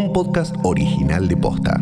un 0.00 0.12
podcast 0.14 0.56
original 0.62 1.28
de 1.28 1.36
Posta. 1.36 1.78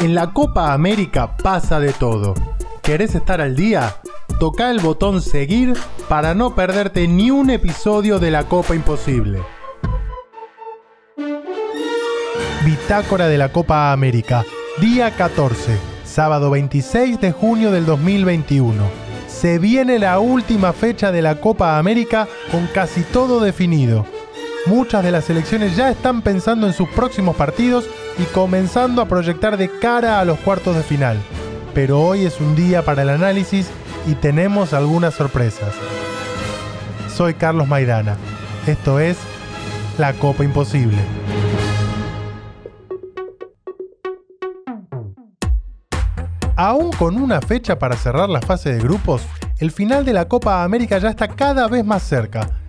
En 0.00 0.14
la 0.14 0.32
Copa 0.32 0.72
América 0.72 1.36
pasa 1.36 1.78
de 1.80 1.92
todo. 1.92 2.32
¿Querés 2.82 3.14
estar 3.14 3.42
al 3.42 3.54
día? 3.54 3.96
Toca 4.40 4.70
el 4.70 4.80
botón 4.80 5.20
seguir 5.20 5.74
para 6.08 6.34
no 6.34 6.54
perderte 6.54 7.06
ni 7.08 7.30
un 7.30 7.50
episodio 7.50 8.18
de 8.18 8.30
la 8.30 8.44
Copa 8.44 8.74
Imposible. 8.74 9.40
Bitácora 12.64 13.28
de 13.28 13.36
la 13.36 13.52
Copa 13.52 13.92
América, 13.92 14.46
día 14.80 15.10
14, 15.10 15.76
sábado 16.04 16.50
26 16.50 17.20
de 17.20 17.32
junio 17.32 17.70
del 17.70 17.84
2021. 17.84 18.82
Se 19.28 19.58
viene 19.58 19.98
la 19.98 20.18
última 20.20 20.72
fecha 20.72 21.12
de 21.12 21.20
la 21.20 21.38
Copa 21.38 21.78
América 21.78 22.28
con 22.50 22.66
casi 22.68 23.02
todo 23.02 23.40
definido. 23.40 24.06
Muchas 24.66 25.02
de 25.02 25.10
las 25.10 25.24
selecciones 25.24 25.74
ya 25.74 25.90
están 25.90 26.22
pensando 26.22 26.68
en 26.68 26.72
sus 26.72 26.88
próximos 26.90 27.34
partidos 27.34 27.84
y 28.16 28.22
comenzando 28.26 29.02
a 29.02 29.08
proyectar 29.08 29.56
de 29.56 29.68
cara 29.80 30.20
a 30.20 30.24
los 30.24 30.38
cuartos 30.38 30.76
de 30.76 30.84
final. 30.84 31.18
Pero 31.74 32.00
hoy 32.00 32.24
es 32.26 32.40
un 32.40 32.54
día 32.54 32.84
para 32.84 33.02
el 33.02 33.08
análisis 33.08 33.68
y 34.06 34.14
tenemos 34.14 34.72
algunas 34.72 35.14
sorpresas. 35.14 35.74
Soy 37.12 37.34
Carlos 37.34 37.66
Maidana. 37.66 38.16
Esto 38.66 39.00
es 39.00 39.18
La 39.98 40.12
Copa 40.12 40.44
Imposible. 40.44 40.98
Aún 46.54 46.92
con 46.92 47.20
una 47.20 47.40
fecha 47.40 47.80
para 47.80 47.96
cerrar 47.96 48.28
la 48.28 48.40
fase 48.40 48.72
de 48.72 48.78
grupos, 48.78 49.22
el 49.58 49.72
final 49.72 50.04
de 50.04 50.12
la 50.12 50.28
Copa 50.28 50.62
América 50.62 50.98
ya 50.98 51.08
está 51.08 51.26
cada 51.26 51.66
vez 51.66 51.84
más 51.84 52.04
cerca. 52.04 52.61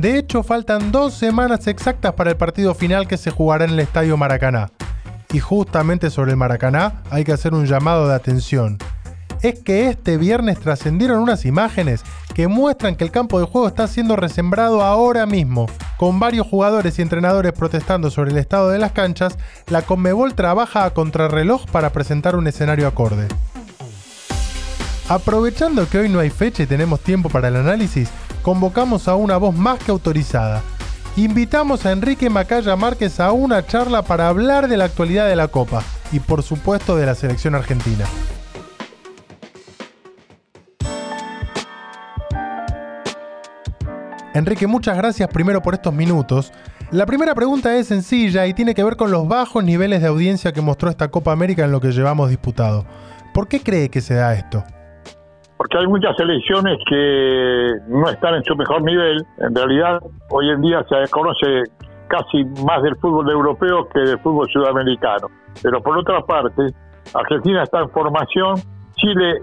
De 0.00 0.16
hecho, 0.16 0.42
faltan 0.42 0.92
dos 0.92 1.12
semanas 1.12 1.66
exactas 1.66 2.14
para 2.14 2.30
el 2.30 2.36
partido 2.38 2.74
final 2.74 3.06
que 3.06 3.18
se 3.18 3.30
jugará 3.30 3.66
en 3.66 3.72
el 3.72 3.80
Estadio 3.80 4.16
Maracaná. 4.16 4.70
Y 5.30 5.40
justamente 5.40 6.08
sobre 6.08 6.30
el 6.30 6.38
Maracaná 6.38 7.02
hay 7.10 7.22
que 7.22 7.32
hacer 7.32 7.52
un 7.52 7.66
llamado 7.66 8.08
de 8.08 8.14
atención. 8.14 8.78
Es 9.42 9.60
que 9.60 9.88
este 9.88 10.16
viernes 10.16 10.58
trascendieron 10.58 11.18
unas 11.18 11.44
imágenes 11.44 12.02
que 12.34 12.48
muestran 12.48 12.96
que 12.96 13.04
el 13.04 13.10
campo 13.10 13.38
de 13.40 13.44
juego 13.44 13.68
está 13.68 13.86
siendo 13.88 14.16
resembrado 14.16 14.80
ahora 14.80 15.26
mismo. 15.26 15.66
Con 15.98 16.18
varios 16.18 16.46
jugadores 16.46 16.98
y 16.98 17.02
entrenadores 17.02 17.52
protestando 17.52 18.10
sobre 18.10 18.30
el 18.30 18.38
estado 18.38 18.70
de 18.70 18.78
las 18.78 18.92
canchas, 18.92 19.36
la 19.68 19.82
Conmebol 19.82 20.32
trabaja 20.32 20.86
a 20.86 20.94
contrarreloj 20.94 21.66
para 21.66 21.90
presentar 21.90 22.36
un 22.36 22.46
escenario 22.46 22.88
acorde. 22.88 23.28
Aprovechando 25.10 25.86
que 25.90 25.98
hoy 25.98 26.08
no 26.08 26.20
hay 26.20 26.30
fecha 26.30 26.62
y 26.62 26.66
tenemos 26.66 27.00
tiempo 27.00 27.28
para 27.28 27.48
el 27.48 27.56
análisis, 27.56 28.08
convocamos 28.42 29.08
a 29.08 29.14
una 29.14 29.36
voz 29.36 29.54
más 29.54 29.78
que 29.78 29.90
autorizada. 29.90 30.62
Invitamos 31.16 31.84
a 31.86 31.92
Enrique 31.92 32.30
Macaya 32.30 32.76
Márquez 32.76 33.20
a 33.20 33.32
una 33.32 33.66
charla 33.66 34.02
para 34.02 34.28
hablar 34.28 34.68
de 34.68 34.76
la 34.76 34.84
actualidad 34.84 35.28
de 35.28 35.36
la 35.36 35.48
Copa 35.48 35.82
y 36.12 36.20
por 36.20 36.42
supuesto 36.42 36.96
de 36.96 37.06
la 37.06 37.14
selección 37.14 37.54
argentina. 37.54 38.06
Enrique, 44.32 44.68
muchas 44.68 44.96
gracias 44.96 45.28
primero 45.28 45.60
por 45.60 45.74
estos 45.74 45.92
minutos. 45.92 46.52
La 46.92 47.04
primera 47.06 47.34
pregunta 47.34 47.76
es 47.76 47.88
sencilla 47.88 48.46
y 48.46 48.54
tiene 48.54 48.74
que 48.74 48.84
ver 48.84 48.96
con 48.96 49.10
los 49.10 49.26
bajos 49.26 49.64
niveles 49.64 50.02
de 50.02 50.08
audiencia 50.08 50.52
que 50.52 50.60
mostró 50.60 50.88
esta 50.88 51.08
Copa 51.08 51.32
América 51.32 51.64
en 51.64 51.72
lo 51.72 51.80
que 51.80 51.92
llevamos 51.92 52.30
disputado. 52.30 52.86
¿Por 53.34 53.48
qué 53.48 53.60
cree 53.60 53.90
que 53.90 54.00
se 54.00 54.14
da 54.14 54.34
esto? 54.34 54.64
Porque 55.60 55.76
hay 55.76 55.86
muchas 55.88 56.16
selecciones 56.16 56.78
que 56.88 57.72
no 57.88 58.08
están 58.08 58.34
en 58.36 58.42
su 58.44 58.56
mejor 58.56 58.82
nivel. 58.82 59.22
En 59.40 59.54
realidad, 59.54 60.00
hoy 60.30 60.48
en 60.48 60.62
día 60.62 60.82
se 60.88 60.96
desconoce 60.96 61.64
casi 62.08 62.46
más 62.64 62.82
del 62.82 62.96
fútbol 62.96 63.30
europeo 63.30 63.86
que 63.92 64.00
del 64.00 64.18
fútbol 64.20 64.48
sudamericano. 64.50 65.28
Pero 65.62 65.82
por 65.82 65.98
otra 65.98 66.22
parte, 66.22 66.68
Argentina 67.12 67.64
está 67.64 67.80
en 67.80 67.90
formación, 67.90 68.54
Chile 68.94 69.34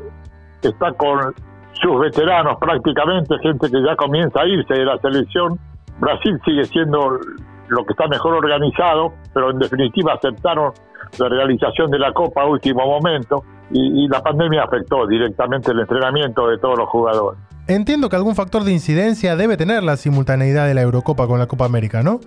está 0.63 0.91
con 0.93 1.35
sus 1.73 1.99
veteranos 1.99 2.57
prácticamente, 2.59 3.35
gente 3.43 3.69
que 3.69 3.83
ya 3.83 3.95
comienza 3.95 4.41
a 4.41 4.47
irse 4.47 4.73
de 4.73 4.85
la 4.85 4.97
selección. 4.97 5.59
Brasil 5.99 6.39
sigue 6.43 6.65
siendo 6.65 7.19
lo 7.67 7.85
que 7.85 7.93
está 7.93 8.07
mejor 8.07 8.33
organizado, 8.33 9.13
pero 9.35 9.51
en 9.51 9.59
definitiva 9.59 10.13
aceptaron 10.13 10.71
la 11.19 11.29
realización 11.29 11.91
de 11.91 11.99
la 11.99 12.11
Copa 12.11 12.41
a 12.41 12.47
último 12.47 12.83
momento 12.87 13.43
y, 13.71 14.07
la 14.07 14.21
pandemia 14.21 14.63
afectó 14.63 15.05
directamente 15.07 15.71
el 15.71 15.79
entrenamiento 15.79 16.47
de 16.47 16.57
todos 16.57 16.77
los 16.77 16.89
jugadores. 16.89 17.39
Entiendo 17.67 18.07
que 18.09 18.15
algún 18.15 18.35
factor 18.35 18.63
de 18.63 18.71
incidencia 18.71 19.35
debe 19.35 19.57
tener 19.57 19.83
la 19.83 19.97
simultaneidad 19.97 20.67
de 20.67 20.73
la 20.73 20.81
Eurocopa 20.81 21.27
con 21.27 21.37
la 21.39 21.47
Copa 21.47 21.65
América, 21.65 22.01
¿no? 22.01 22.21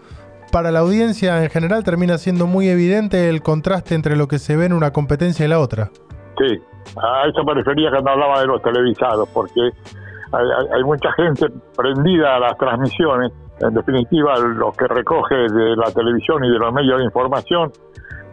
Para 0.52 0.70
la 0.70 0.80
audiencia 0.80 1.42
en 1.42 1.48
general 1.48 1.84
termina 1.84 2.18
siendo 2.18 2.46
muy 2.46 2.68
evidente 2.68 3.28
el 3.30 3.40
contraste 3.40 3.94
entre 3.94 4.16
lo 4.16 4.28
que 4.28 4.38
se 4.38 4.56
ve 4.56 4.66
en 4.66 4.72
una 4.72 4.92
competencia 4.92 5.46
y 5.46 5.48
la 5.48 5.60
otra. 5.60 5.90
Sí, 6.36 6.60
a 6.96 7.28
eso 7.28 7.44
me 7.44 7.54
refería 7.54 7.90
cuando 7.90 8.10
hablaba 8.10 8.40
de 8.40 8.46
los 8.46 8.60
televisados, 8.62 9.28
porque 9.32 9.70
hay, 10.32 10.84
mucha 10.84 11.12
gente 11.12 11.46
prendida 11.76 12.36
a 12.36 12.40
las 12.40 12.56
transmisiones. 12.58 13.32
En 13.60 13.74
definitiva, 13.74 14.38
lo 14.38 14.72
que 14.72 14.86
recoge 14.88 15.34
de 15.34 15.76
la 15.76 15.90
televisión 15.92 16.44
y 16.44 16.50
de 16.50 16.58
los 16.58 16.72
medios 16.72 16.98
de 16.98 17.04
información 17.04 17.70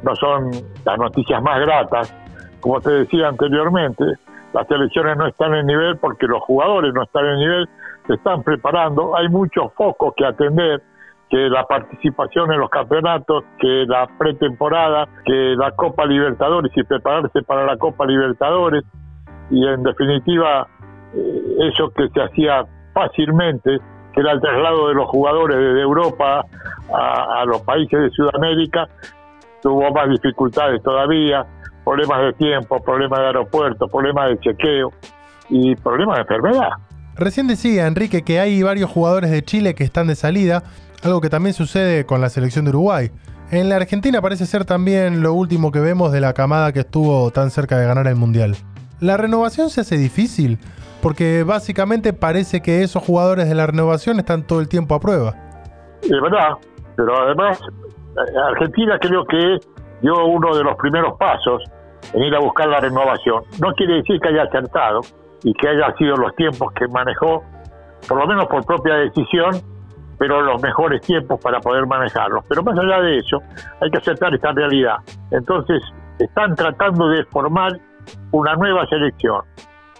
no 0.04 0.16
son 0.16 0.52
las 0.86 0.98
noticias 0.98 1.42
más 1.42 1.60
gratas. 1.60 2.14
Como 2.60 2.82
te 2.82 2.92
decía 2.92 3.28
anteriormente, 3.28 4.04
las 4.54 4.68
selecciones 4.68 5.18
no 5.18 5.28
están 5.28 5.54
en 5.56 5.66
nivel 5.68 5.98
porque 5.98 6.28
los 6.28 6.42
jugadores 6.44 6.94
no 6.94 7.04
están 7.04 7.26
en 7.26 7.40
nivel, 7.40 7.70
se 8.08 8.14
están 8.14 8.44
preparando, 8.44 9.16
hay 9.16 9.30
muchos 9.30 9.74
focos 9.74 10.14
que 10.16 10.26
atender 10.26 10.82
que 11.30 11.50
la 11.50 11.66
participación 11.66 12.52
en 12.54 12.60
los 12.60 12.70
campeonatos, 12.70 13.44
que 13.60 13.86
la 13.86 14.08
pretemporada, 14.18 15.08
que 15.26 15.56
la 15.58 15.72
Copa 15.72 16.06
Libertadores 16.06 16.72
y 16.76 16.84
prepararse 16.84 17.42
para 17.44 17.66
la 17.66 17.78
Copa 17.78 18.06
Libertadores. 18.06 18.84
Y 19.50 19.66
en 19.66 19.84
definitiva 19.84 20.68
eh, 21.14 21.70
eso 21.70 21.90
que 21.90 22.08
se 22.10 22.22
hacía 22.22 22.66
fácilmente, 22.94 23.78
que 24.14 24.22
era 24.22 24.32
el 24.32 24.42
traslado 24.42 24.88
de 24.88 24.94
los 24.94 25.08
jugadores 25.10 25.58
desde 25.58 25.82
Europa 25.82 26.46
a, 26.94 27.44
los 27.46 27.62
países 27.62 28.00
de 28.00 28.10
Sudamérica, 28.12 28.88
tuvo 29.62 29.92
más 29.92 30.10
dificultades 30.10 30.82
todavía, 30.82 31.46
problemas 31.88 32.22
de 32.22 32.34
tiempo, 32.34 32.82
problemas 32.84 33.20
de 33.20 33.26
aeropuerto, 33.28 33.88
problemas 33.88 34.30
de 34.32 34.40
chequeo 34.40 34.92
y 35.50 35.74
problemas 35.78 36.18
de 36.18 36.22
enfermedad. 36.24 36.70
Recién 37.16 37.48
decía 37.48 37.88
Enrique 37.88 38.24
que 38.24 38.42
hay 38.42 38.62
varios 38.62 38.92
jugadores 38.92 39.32
de 39.32 39.42
Chile 39.42 39.74
que 39.74 39.86
están 39.86 40.08
de 40.08 40.16
salida 40.16 40.64
algo 41.04 41.22
que 41.22 41.30
también 41.30 41.54
sucede 41.54 42.06
con 42.06 42.20
la 42.20 42.30
selección 42.30 42.66
de 42.66 42.72
Uruguay. 42.72 43.12
En 43.52 43.70
la 43.70 43.78
Argentina 43.78 44.22
parece 44.22 44.46
ser 44.46 44.66
también 44.66 45.22
lo 45.22 45.32
último 45.32 45.72
que 45.72 45.80
vemos 45.80 46.12
de 46.12 46.20
la 46.20 46.34
camada 46.34 46.74
que 46.74 46.82
estuvo 46.82 47.32
tan 47.32 47.52
cerca 47.52 47.78
de 47.78 47.86
ganar 47.86 48.08
el 48.08 48.16
Mundial. 48.16 48.56
La 49.00 49.16
renovación 49.16 49.70
se 49.70 49.82
hace 49.82 49.98
difícil, 49.98 50.58
porque 51.02 51.44
básicamente 51.44 52.12
parece 52.12 52.62
que 52.62 52.84
esos 52.84 53.02
jugadores 53.02 53.48
de 53.48 53.56
la 53.56 53.68
renovación 53.68 54.20
están 54.20 54.44
todo 54.46 54.60
el 54.60 54.68
tiempo 54.68 54.94
a 54.96 55.00
prueba. 55.00 55.36
Es 56.02 56.10
verdad, 56.10 56.58
pero 56.98 57.16
además 57.24 57.60
eh, 57.62 58.38
Argentina 58.52 58.98
creo 59.00 59.24
que 59.26 59.60
dio 60.02 60.26
uno 60.26 60.56
de 60.56 60.64
los 60.64 60.76
primeros 60.76 61.18
pasos 61.18 61.64
en 62.14 62.24
ir 62.24 62.36
a 62.36 62.40
buscar 62.40 62.68
la 62.68 62.80
renovación. 62.80 63.44
No 63.62 63.74
quiere 63.74 63.96
decir 63.96 64.20
que 64.20 64.30
haya 64.30 64.44
acertado 64.44 65.02
y 65.44 65.54
que 65.54 65.70
haya 65.70 65.94
sido 65.98 66.16
los 66.16 66.36
tiempos 66.36 66.72
que 66.74 66.88
manejó, 66.88 67.44
por 68.08 68.20
lo 68.20 68.28
menos 68.28 68.46
por 68.46 68.66
propia 68.66 68.96
decisión, 68.96 69.62
pero 70.18 70.42
los 70.42 70.62
mejores 70.62 71.02
tiempos 71.02 71.40
para 71.42 71.60
poder 71.60 71.86
manejarlos. 71.86 72.44
Pero 72.50 72.64
más 72.64 72.78
allá 72.78 73.02
de 73.02 73.18
eso, 73.18 73.40
hay 73.82 73.90
que 73.92 73.98
aceptar 73.98 74.34
esta 74.34 74.52
realidad. 74.52 74.98
Entonces, 75.32 75.82
están 76.20 76.56
tratando 76.56 77.10
de 77.10 77.24
formar 77.26 77.74
una 78.32 78.56
nueva 78.56 78.86
selección. 78.88 79.42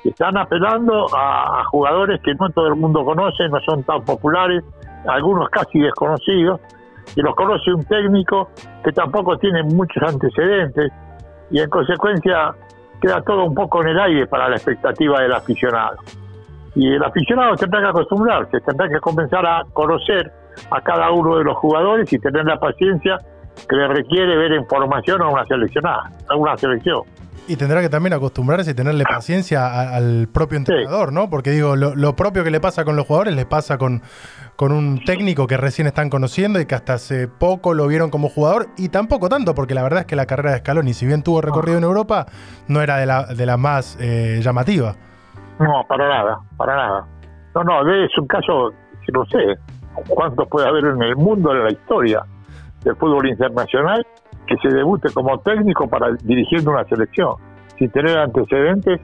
Están 0.04 0.38
apelando 0.38 1.08
a, 1.16 1.64
jugadores 1.66 2.22
que 2.24 2.34
no 2.36 2.50
todo 2.50 2.68
el 2.68 2.76
mundo 2.76 3.04
conoce, 3.04 3.48
no 3.50 3.60
son 3.62 3.84
tan 3.84 4.04
populares, 4.06 4.64
algunos 5.08 5.50
casi 5.50 5.80
desconocidos, 5.80 6.62
y 7.16 7.22
los 7.22 7.36
conoce 7.36 7.72
un 7.74 7.84
técnico 7.86 8.50
que 8.84 8.92
tampoco 8.92 9.38
tiene 9.38 9.64
muchos 9.64 10.02
antecedentes, 10.04 10.92
y 11.52 11.60
en 11.60 11.70
consecuencia 11.70 12.54
queda 13.02 13.22
todo 13.22 13.46
un 13.46 13.54
poco 13.54 13.82
en 13.82 13.90
el 13.90 14.00
aire 14.00 14.28
para 14.28 14.50
la 14.50 14.56
expectativa 14.56 15.22
del 15.22 15.34
aficionado. 15.34 15.98
Y 16.76 16.94
el 16.94 17.04
aficionado 17.04 17.56
tendrá 17.56 17.82
que 17.82 17.88
acostumbrarse, 17.88 18.60
tendrá 18.62 18.88
que 18.90 19.00
comenzar 19.00 19.46
a 19.46 19.64
conocer 19.74 20.32
a 20.72 20.82
cada 20.82 21.12
uno 21.12 21.38
de 21.38 21.44
los 21.44 21.56
jugadores 21.58 22.12
y 22.12 22.20
tener 22.20 22.46
la 22.46 22.60
paciencia 22.60 23.20
que 23.68 23.76
le 23.76 23.88
requiere 23.88 24.38
ver 24.38 24.52
información 24.54 25.22
a 25.22 25.30
una 25.30 25.46
seleccionada, 25.46 26.12
a 26.30 26.36
una 26.36 26.58
selección. 26.58 27.02
Y 27.48 27.56
tendrá 27.56 27.82
que 27.82 27.88
también 27.88 28.14
acostumbrarse 28.14 28.72
y 28.72 28.74
tenerle 28.74 29.06
paciencia 29.06 29.96
al 29.96 30.28
propio 30.28 30.58
entrenador, 30.58 31.14
¿no? 31.14 31.30
Porque 31.30 31.52
digo, 31.52 31.78
lo, 31.78 32.16
propio 32.16 32.44
que 32.44 32.52
le 32.52 32.60
pasa 32.60 32.84
con 32.84 32.98
los 32.98 33.08
jugadores 33.08 33.36
le 33.36 33.46
pasa 33.46 33.78
con, 33.78 34.02
con 34.58 34.74
un 34.74 35.04
técnico 35.06 35.48
que 35.48 35.56
recién 35.56 35.88
están 35.88 36.10
conociendo 36.10 36.60
y 36.60 36.66
que 36.66 36.76
hasta 36.76 36.96
hace 36.96 37.30
poco 37.30 37.74
lo 37.74 37.88
vieron 37.88 38.10
como 38.10 38.28
jugador 38.28 38.68
y 38.78 38.90
tampoco 38.90 39.30
tanto, 39.30 39.56
porque 39.56 39.74
la 39.74 39.84
verdad 39.84 40.02
es 40.02 40.06
que 40.08 40.18
la 40.18 40.26
carrera 40.26 40.52
de 40.52 40.58
Scaloni, 40.58 40.94
si 40.94 41.06
bien 41.06 41.24
tuvo 41.24 41.42
recorrido 41.42 41.78
en 41.78 41.86
Europa, 41.86 42.26
no 42.68 42.82
era 42.82 42.98
de 42.98 43.06
la, 43.06 43.26
de 43.28 43.46
la 43.46 43.56
más 43.56 43.98
eh, 44.02 44.40
llamativa. 44.42 44.96
No, 45.60 45.86
para 45.88 46.08
nada, 46.10 46.40
para 46.58 46.76
nada. 46.76 47.08
No, 47.56 47.64
no, 47.64 47.94
es 47.94 48.18
un 48.18 48.28
caso, 48.28 48.74
no 49.14 49.26
sé, 49.26 49.56
cuántos 50.10 50.48
puede 50.50 50.68
haber 50.68 50.86
en 50.86 51.02
el 51.02 51.16
mundo, 51.16 51.52
en 51.54 51.64
la 51.64 51.72
historia 51.72 52.24
del 52.84 52.96
fútbol 52.98 53.28
internacional, 53.28 54.06
que 54.48 54.56
se 54.58 54.76
debute 54.76 55.12
como 55.14 55.38
técnico 55.40 55.88
para 55.88 56.12
dirigiendo 56.24 56.72
una 56.72 56.84
selección, 56.86 57.36
sin 57.78 57.90
tener 57.92 58.18
antecedentes 58.18 59.00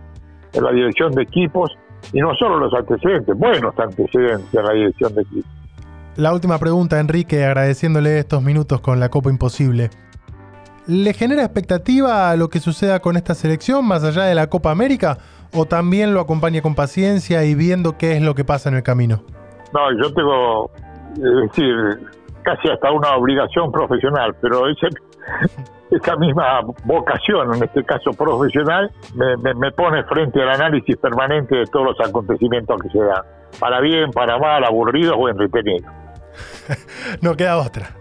en 0.54 0.64
la 0.64 0.72
dirección 0.72 1.12
de 1.12 1.24
equipos, 1.24 1.72
y 2.12 2.20
no 2.20 2.34
solo 2.36 2.58
los 2.58 2.74
antecedentes, 2.74 3.38
buenos 3.38 3.78
antecedentes 3.78 4.54
en 4.54 4.64
la 4.64 4.74
dirección 4.74 5.14
de 5.16 5.22
equipos. 5.22 5.52
La 6.16 6.32
última 6.32 6.60
pregunta, 6.60 7.00
Enrique, 7.00 7.44
agradeciéndole 7.44 8.20
estos 8.20 8.44
minutos 8.44 8.82
con 8.82 9.00
la 9.00 9.10
Copa 9.10 9.30
Imposible. 9.30 9.90
¿Le 10.86 11.14
genera 11.14 11.44
expectativa 11.44 12.30
a 12.30 12.36
lo 12.36 12.50
que 12.50 12.60
suceda 12.60 13.00
con 13.00 13.16
esta 13.16 13.34
selección 13.34 13.88
más 13.88 14.04
allá 14.04 14.24
de 14.24 14.36
la 14.36 14.48
Copa 14.48 14.70
América? 14.70 15.18
¿O 15.54 15.66
también 15.66 16.14
lo 16.14 16.20
acompaña 16.20 16.62
con 16.62 16.76
paciencia 16.76 17.44
y 17.46 17.56
viendo 17.56 17.98
qué 17.98 18.18
es 18.18 18.22
lo 18.22 18.36
que 18.36 18.44
pasa 18.44 18.70
en 18.70 18.76
el 18.76 18.84
camino? 18.84 19.24
No, 19.74 19.80
yo 20.00 20.14
tengo, 20.14 20.72
es 21.16 21.50
decir, 21.50 21.74
casi 22.44 22.70
hasta 22.70 22.92
una 22.92 23.16
obligación 23.16 23.72
profesional, 23.72 24.36
pero 24.42 24.68
ese, 24.68 24.90
esa 25.92 26.16
misma 26.16 26.62
vocación, 26.84 27.56
en 27.56 27.64
este 27.64 27.84
caso 27.84 28.12
profesional, 28.12 28.92
me, 29.16 29.54
me, 29.54 29.72
pone 29.72 30.04
frente 30.06 30.42
al 30.42 30.50
análisis 30.50 30.98
permanente 30.98 31.56
de 31.56 31.66
todos 31.66 31.98
los 31.98 32.08
acontecimientos 32.08 32.82
que 32.82 32.90
se 32.90 33.00
dan, 33.00 33.24
para 33.60 33.80
bien, 33.82 34.12
para 34.12 34.38
mal, 34.38 34.64
aburridos 34.64 35.16
o 35.18 35.30
entretenidos. 35.30 35.92
no 37.22 37.36
queda 37.36 37.58
otra. 37.58 37.92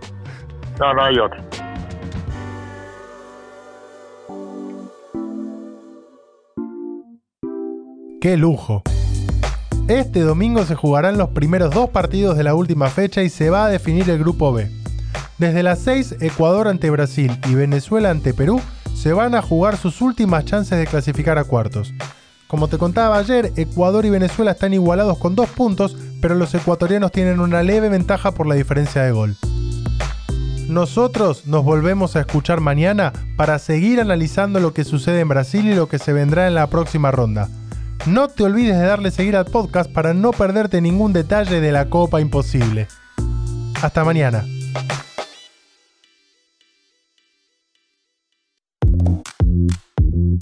No, 0.80 0.94
no 0.94 1.02
hay 1.02 1.18
otra. 1.18 1.42
¡Qué 8.20 8.36
lujo! 8.36 8.82
Este 9.88 10.20
domingo 10.20 10.62
se 10.62 10.76
jugarán 10.76 11.18
los 11.18 11.30
primeros 11.30 11.74
dos 11.74 11.90
partidos 11.90 12.36
de 12.36 12.44
la 12.44 12.54
última 12.54 12.86
fecha 12.88 13.22
y 13.22 13.28
se 13.28 13.50
va 13.50 13.64
a 13.64 13.68
definir 13.68 14.08
el 14.08 14.18
grupo 14.20 14.52
B. 14.52 14.81
Desde 15.42 15.64
las 15.64 15.80
6, 15.80 16.18
Ecuador 16.20 16.68
ante 16.68 16.88
Brasil 16.88 17.36
y 17.48 17.56
Venezuela 17.56 18.10
ante 18.10 18.32
Perú 18.32 18.60
se 18.94 19.12
van 19.12 19.34
a 19.34 19.42
jugar 19.42 19.76
sus 19.76 20.00
últimas 20.00 20.44
chances 20.44 20.78
de 20.78 20.86
clasificar 20.86 21.36
a 21.36 21.42
cuartos. 21.42 21.92
Como 22.46 22.68
te 22.68 22.78
contaba 22.78 23.18
ayer, 23.18 23.52
Ecuador 23.56 24.06
y 24.06 24.10
Venezuela 24.10 24.52
están 24.52 24.72
igualados 24.72 25.18
con 25.18 25.34
dos 25.34 25.48
puntos, 25.48 25.96
pero 26.20 26.36
los 26.36 26.54
ecuatorianos 26.54 27.10
tienen 27.10 27.40
una 27.40 27.64
leve 27.64 27.88
ventaja 27.88 28.30
por 28.30 28.46
la 28.46 28.54
diferencia 28.54 29.02
de 29.02 29.10
gol. 29.10 29.36
Nosotros 30.68 31.44
nos 31.44 31.64
volvemos 31.64 32.14
a 32.14 32.20
escuchar 32.20 32.60
mañana 32.60 33.12
para 33.36 33.58
seguir 33.58 34.00
analizando 34.00 34.60
lo 34.60 34.72
que 34.72 34.84
sucede 34.84 35.18
en 35.18 35.28
Brasil 35.28 35.66
y 35.66 35.74
lo 35.74 35.88
que 35.88 35.98
se 35.98 36.12
vendrá 36.12 36.46
en 36.46 36.54
la 36.54 36.68
próxima 36.68 37.10
ronda. 37.10 37.48
No 38.06 38.28
te 38.28 38.44
olvides 38.44 38.78
de 38.78 38.86
darle 38.86 39.10
seguir 39.10 39.34
al 39.34 39.46
podcast 39.46 39.90
para 39.90 40.14
no 40.14 40.30
perderte 40.30 40.80
ningún 40.80 41.12
detalle 41.12 41.60
de 41.60 41.72
la 41.72 41.86
Copa 41.86 42.20
Imposible. 42.20 42.86
Hasta 43.82 44.04
mañana. 44.04 44.44